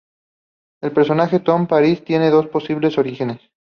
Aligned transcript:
El 0.81 0.93
personaje 0.93 1.39
"Tom 1.39 1.67
Paris" 1.67 2.03
tiene 2.03 2.31
dos 2.31 2.47
posibles 2.47 2.97
orígenes. 2.97 3.39